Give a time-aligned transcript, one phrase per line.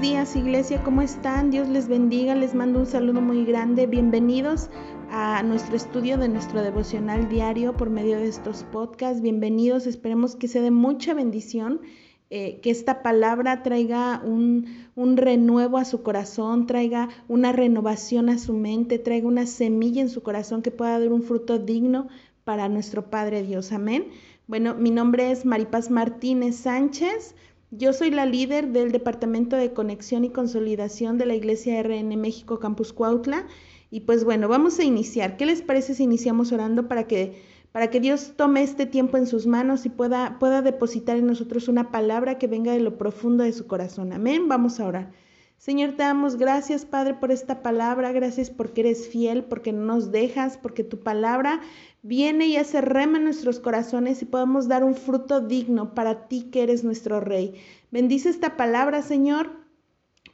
[0.00, 1.50] Días iglesia, ¿cómo están?
[1.50, 3.86] Dios les bendiga, les mando un saludo muy grande.
[3.86, 4.70] Bienvenidos
[5.10, 9.20] a nuestro estudio de nuestro devocional diario por medio de estos podcasts.
[9.20, 11.82] Bienvenidos, esperemos que sea de mucha bendición,
[12.30, 18.38] eh, que esta palabra traiga un, un renuevo a su corazón, traiga una renovación a
[18.38, 22.08] su mente, traiga una semilla en su corazón que pueda dar un fruto digno
[22.44, 23.70] para nuestro Padre Dios.
[23.70, 24.06] Amén.
[24.46, 27.34] Bueno, mi nombre es Maripaz Martínez Sánchez.
[27.72, 32.58] Yo soy la líder del Departamento de Conexión y Consolidación de la Iglesia RN México
[32.58, 33.46] Campus Cuautla.
[33.92, 35.36] Y pues bueno, vamos a iniciar.
[35.36, 37.40] ¿Qué les parece si iniciamos orando para que,
[37.70, 41.68] para que Dios tome este tiempo en sus manos y pueda, pueda depositar en nosotros
[41.68, 44.12] una palabra que venga de lo profundo de su corazón?
[44.12, 44.48] Amén.
[44.48, 45.12] Vamos a orar.
[45.60, 48.12] Señor, te damos gracias, Padre, por esta palabra.
[48.12, 51.60] Gracias porque eres fiel, porque no nos dejas, porque tu palabra
[52.00, 56.44] viene y hace rema en nuestros corazones y podemos dar un fruto digno para ti
[56.50, 57.60] que eres nuestro Rey.
[57.90, 59.50] Bendice esta palabra, Señor.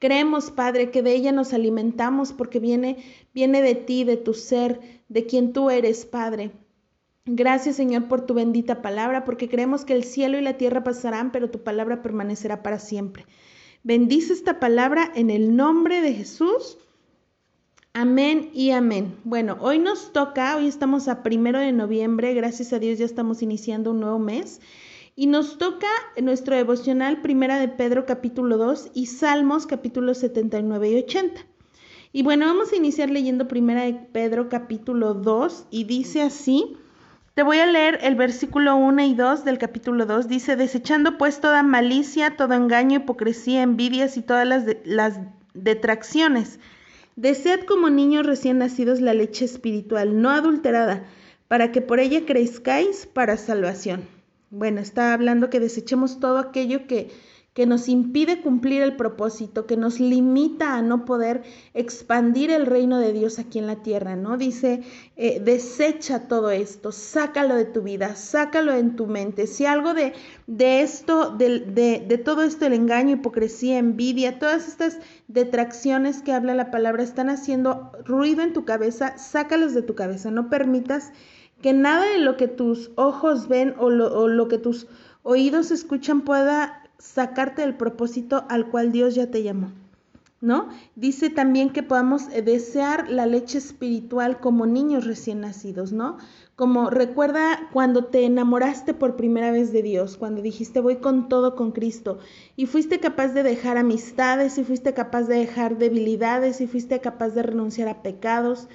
[0.00, 2.96] Creemos, Padre, que de ella nos alimentamos porque viene,
[3.32, 6.50] viene de ti, de tu ser, de quien tú eres, Padre.
[7.26, 11.30] Gracias, Señor, por tu bendita palabra, porque creemos que el cielo y la tierra pasarán,
[11.30, 13.24] pero tu palabra permanecerá para siempre.
[13.84, 16.78] Bendice esta palabra en el nombre de Jesús.
[17.92, 19.16] Amén y amén.
[19.24, 23.42] Bueno, hoy nos toca, hoy estamos a primero de noviembre, gracias a Dios ya estamos
[23.42, 24.60] iniciando un nuevo mes.
[25.16, 25.88] Y nos toca
[26.22, 31.40] nuestro devocional Primera de Pedro capítulo 2 y Salmos capítulos 79 y 80.
[32.12, 36.76] Y bueno, vamos a iniciar leyendo Primera de Pedro capítulo 2 y dice así,
[37.34, 40.28] te voy a leer el versículo 1 y 2 del capítulo 2.
[40.28, 45.18] Dice, desechando pues toda malicia, todo engaño, hipocresía, envidias y todas las, las
[45.54, 46.60] detracciones.
[47.16, 51.04] Desead como niños recién nacidos la leche espiritual, no adulterada,
[51.48, 54.06] para que por ella crezcáis para salvación.
[54.50, 57.10] Bueno, está hablando que desechemos todo aquello que
[57.54, 61.42] que nos impide cumplir el propósito, que nos limita a no poder
[61.74, 64.38] expandir el reino de Dios aquí en la tierra, ¿no?
[64.38, 64.82] Dice,
[65.16, 69.46] eh, desecha todo esto, sácalo de tu vida, sácalo en tu mente.
[69.46, 70.14] Si algo de,
[70.46, 74.98] de esto, de, de, de todo esto, el engaño, hipocresía, envidia, todas estas
[75.28, 80.30] detracciones que habla la palabra están haciendo ruido en tu cabeza, sácalos de tu cabeza,
[80.30, 81.12] no permitas
[81.60, 84.88] que nada de lo que tus ojos ven o lo, o lo que tus
[85.22, 89.72] oídos escuchan pueda sacarte del propósito al cual Dios ya te llamó.
[90.40, 90.70] ¿No?
[90.96, 96.18] Dice también que podamos eh, desear la leche espiritual como niños recién nacidos, ¿no?
[96.56, 101.54] Como recuerda cuando te enamoraste por primera vez de Dios, cuando dijiste voy con todo
[101.54, 102.18] con Cristo
[102.56, 107.30] y fuiste capaz de dejar amistades y fuiste capaz de dejar debilidades y fuiste capaz
[107.30, 108.68] de renunciar a pecados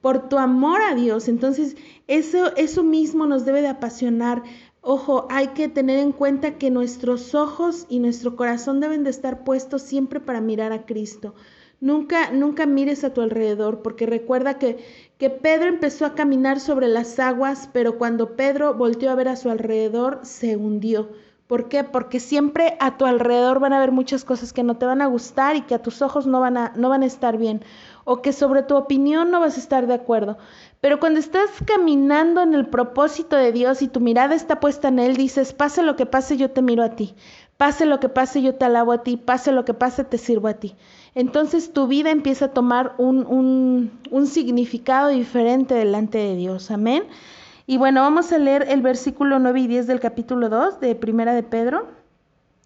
[0.00, 1.28] por tu amor a Dios.
[1.28, 1.76] Entonces,
[2.08, 4.42] eso, eso mismo nos debe de apasionar
[4.84, 9.44] Ojo, hay que tener en cuenta que nuestros ojos y nuestro corazón deben de estar
[9.44, 11.34] puestos siempre para mirar a Cristo.
[11.80, 14.84] Nunca, nunca mires a tu alrededor, porque recuerda que,
[15.18, 19.36] que Pedro empezó a caminar sobre las aguas, pero cuando Pedro volteó a ver a
[19.36, 21.10] su alrededor, se hundió.
[21.46, 21.84] ¿Por qué?
[21.84, 25.06] Porque siempre a tu alrededor van a haber muchas cosas que no te van a
[25.06, 27.62] gustar y que a tus ojos no van a, no van a estar bien,
[28.04, 30.38] o que sobre tu opinión no vas a estar de acuerdo.
[30.80, 34.98] Pero cuando estás caminando en el propósito de Dios y tu mirada está puesta en
[34.98, 37.14] Él, dices, pase lo que pase, yo te miro a ti.
[37.56, 39.16] Pase lo que pase, yo te alabo a ti.
[39.16, 40.74] Pase lo que pase, te sirvo a ti.
[41.14, 46.70] Entonces tu vida empieza a tomar un, un, un significado diferente delante de Dios.
[46.70, 47.04] Amén.
[47.66, 51.32] Y bueno, vamos a leer el versículo 9 y 10 del capítulo 2 de Primera
[51.34, 52.01] de Pedro.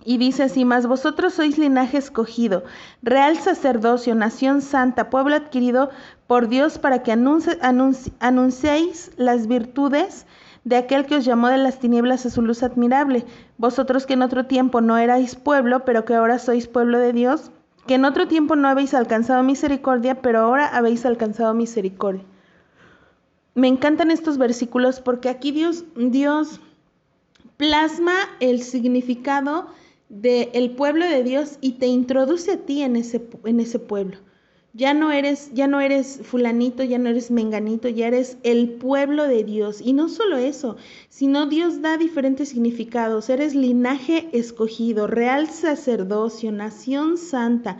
[0.08, 2.62] Y dice así, más vosotros sois linaje escogido,
[3.03, 5.91] real sacerdocio, nación santa, pueblo adquirido
[6.29, 10.25] por Dios para que anunciéis las virtudes
[10.62, 13.26] de aquel que os llamó de las tinieblas a su luz admirable.
[13.58, 17.50] Vosotros que en otro tiempo no erais pueblo, pero que ahora sois pueblo de Dios,
[17.88, 22.23] que en otro tiempo no habéis alcanzado misericordia, pero ahora habéis alcanzado misericordia.
[23.56, 26.61] Me encantan estos versículos porque aquí Dios, Dios
[27.56, 29.67] plasma el significado
[30.08, 34.19] del pueblo de Dios y te introduce a ti en ese, en ese pueblo.
[34.76, 39.26] Ya no eres, ya no eres fulanito, ya no eres menganito, ya eres el pueblo
[39.26, 39.81] de Dios.
[39.81, 40.76] Y no solo eso,
[41.08, 43.31] sino Dios da diferentes significados.
[43.31, 47.79] Eres linaje escogido, real sacerdocio, nación santa,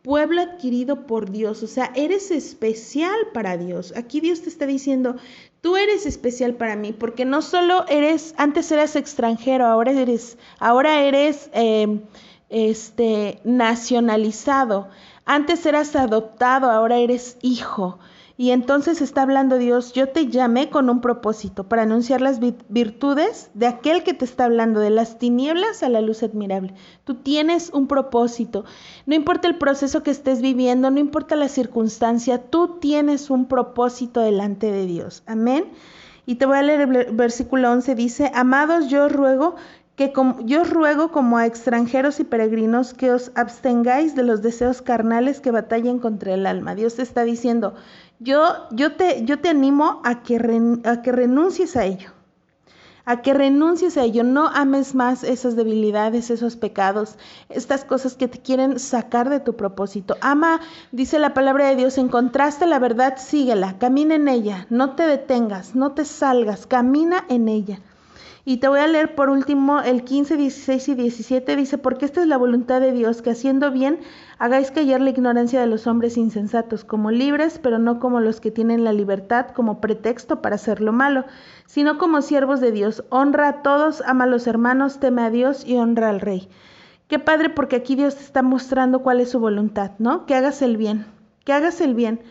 [0.00, 1.62] pueblo adquirido por Dios.
[1.62, 3.92] O sea, eres especial para Dios.
[3.94, 5.16] Aquí Dios te está diciendo,
[5.60, 11.02] tú eres especial para mí, porque no solo eres, antes eras extranjero, ahora eres, ahora
[11.02, 12.00] eres eh,
[12.48, 14.88] este, nacionalizado.
[15.24, 17.98] Antes eras adoptado, ahora eres hijo.
[18.40, 22.38] Y entonces está hablando Dios, yo te llamé con un propósito, para anunciar las
[22.68, 26.72] virtudes de aquel que te está hablando, de las tinieblas a la luz admirable.
[27.02, 28.64] Tú tienes un propósito.
[29.06, 34.20] No importa el proceso que estés viviendo, no importa la circunstancia, tú tienes un propósito
[34.20, 35.24] delante de Dios.
[35.26, 35.64] Amén.
[36.24, 39.56] Y te voy a leer el versículo 11, dice, amados, yo ruego
[39.98, 40.12] que
[40.44, 45.40] yo os ruego como a extranjeros y peregrinos que os abstengáis de los deseos carnales
[45.40, 46.76] que batallen contra el alma.
[46.76, 47.74] Dios te está diciendo,
[48.20, 50.36] yo, yo, te, yo te animo a que,
[50.84, 52.10] a que renuncies a ello,
[53.04, 57.16] a que renuncies a ello, no ames más esas debilidades, esos pecados,
[57.48, 60.16] estas cosas que te quieren sacar de tu propósito.
[60.20, 60.60] Ama,
[60.92, 65.74] dice la palabra de Dios, encontraste la verdad, síguela, camina en ella, no te detengas,
[65.74, 67.80] no te salgas, camina en ella.
[68.48, 71.54] Y te voy a leer por último el 15, 16 y 17.
[71.54, 74.00] Dice, porque esta es la voluntad de Dios, que haciendo bien
[74.38, 78.50] hagáis callar la ignorancia de los hombres insensatos, como libres, pero no como los que
[78.50, 81.26] tienen la libertad como pretexto para hacer lo malo,
[81.66, 83.04] sino como siervos de Dios.
[83.10, 86.48] Honra a todos, ama a los hermanos, teme a Dios y honra al rey.
[87.06, 90.24] Qué padre porque aquí Dios te está mostrando cuál es su voluntad, ¿no?
[90.24, 91.04] Que hagas el bien,
[91.44, 92.22] que hagas el bien,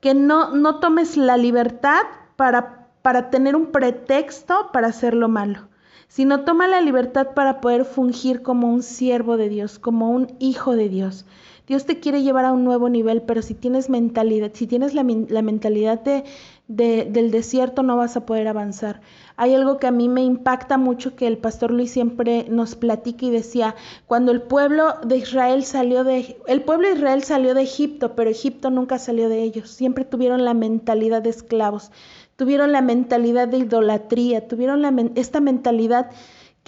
[0.00, 2.04] que no, no tomes la libertad
[2.36, 2.77] para
[3.08, 5.68] para tener un pretexto para hacer lo malo,
[6.08, 10.76] sino toma la libertad para poder fungir como un siervo de Dios, como un hijo
[10.76, 11.24] de Dios.
[11.68, 15.02] Dios te quiere llevar a un nuevo nivel, pero si tienes mentalidad, si tienes la,
[15.02, 16.24] mentalidad de,
[16.66, 19.02] del desierto, no vas a poder avanzar.
[19.36, 23.26] Hay algo que a mí me impacta mucho que el pastor Luis siempre nos platica
[23.26, 23.76] y decía,
[24.06, 28.30] cuando el pueblo de Israel salió de, el pueblo de Israel salió de Egipto, pero
[28.30, 31.90] Egipto nunca salió de ellos, siempre tuvieron la mentalidad de esclavos
[32.36, 36.12] tuvieron la mentalidad de idolatría, tuvieron esta mentalidad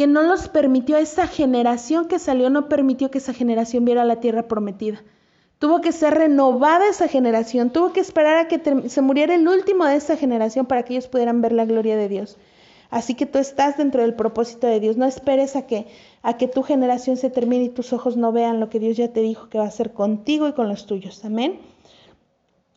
[0.00, 4.16] que no los permitió, esa generación que salió no permitió que esa generación viera la
[4.16, 5.04] tierra prometida.
[5.58, 9.84] Tuvo que ser renovada esa generación, tuvo que esperar a que se muriera el último
[9.84, 12.38] de esa generación para que ellos pudieran ver la gloria de Dios.
[12.88, 14.96] Así que tú estás dentro del propósito de Dios.
[14.96, 15.86] No esperes a que,
[16.22, 19.12] a que tu generación se termine y tus ojos no vean lo que Dios ya
[19.12, 21.26] te dijo que va a hacer contigo y con los tuyos.
[21.26, 21.60] Amén.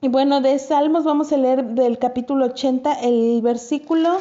[0.01, 4.17] Y bueno, de Salmos vamos a leer del capítulo 80, el versículo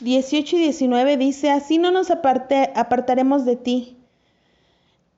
[0.00, 3.96] 18 y 19 dice, así no nos aparte, apartaremos de ti.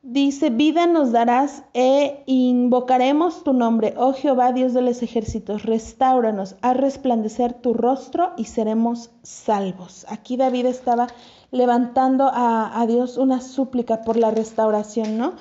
[0.03, 6.57] Dice, vida nos darás e invocaremos tu nombre, oh Jehová, Dios de los ejércitos, restauranos,
[6.61, 10.05] haz resplandecer tu rostro y seremos salvos.
[10.09, 11.07] Aquí David estaba
[11.53, 15.35] levantando a, a Dios una súplica por la restauración, ¿no?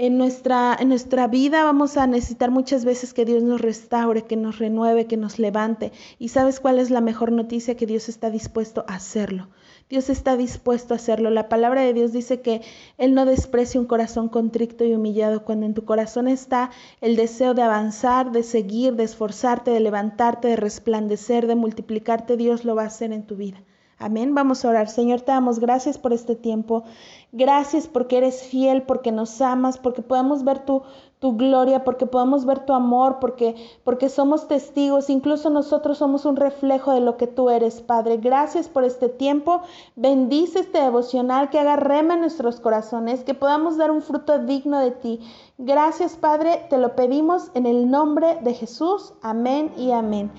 [0.00, 4.36] En nuestra, en nuestra vida vamos a necesitar muchas veces que Dios nos restaure, que
[4.36, 5.90] nos renueve, que nos levante.
[6.20, 7.76] ¿Y sabes cuál es la mejor noticia?
[7.76, 9.48] Que Dios está dispuesto a hacerlo.
[9.90, 11.30] Dios está dispuesto a hacerlo.
[11.30, 12.62] La palabra de Dios dice que
[12.96, 15.44] Él no desprecia un corazón contrito y humillado.
[15.44, 20.46] Cuando en tu corazón está el deseo de avanzar, de seguir, de esforzarte, de levantarte,
[20.46, 23.64] de resplandecer, de multiplicarte, Dios lo va a hacer en tu vida.
[24.00, 24.34] Amén.
[24.34, 24.88] Vamos a orar.
[24.88, 26.84] Señor, te damos gracias por este tiempo.
[27.32, 30.82] Gracias porque eres fiel, porque nos amas, porque podemos ver tu,
[31.18, 35.10] tu gloria, porque podemos ver tu amor, porque, porque somos testigos.
[35.10, 38.18] Incluso nosotros somos un reflejo de lo que tú eres, Padre.
[38.18, 39.62] Gracias por este tiempo.
[39.96, 44.78] Bendice este devocional que haga rema en nuestros corazones, que podamos dar un fruto digno
[44.78, 45.20] de ti.
[45.58, 46.66] Gracias, Padre.
[46.70, 49.12] Te lo pedimos en el nombre de Jesús.
[49.22, 50.30] Amén y amén.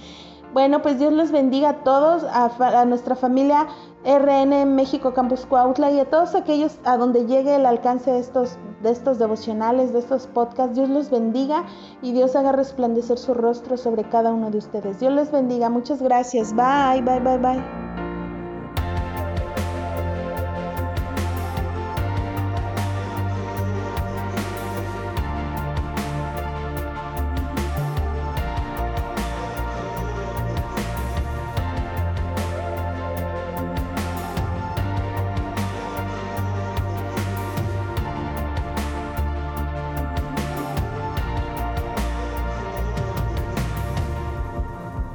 [0.53, 3.68] Bueno, pues Dios los bendiga a todos, a, nuestra familia
[4.03, 8.58] RN México Campus Cuautla y a todos aquellos a donde llegue el alcance de estos,
[8.82, 10.75] de estos devocionales, de estos podcasts.
[10.75, 11.65] Dios los bendiga
[12.01, 15.00] y Dios haga resplandecer su rostro sobre cada uno de ustedes.
[15.00, 15.70] Dios les bendiga.
[15.70, 16.53] Muchas gracias.
[16.56, 17.88] Bye, bye, bye, bye.